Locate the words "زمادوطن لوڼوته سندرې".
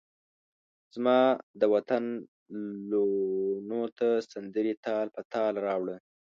0.93-4.73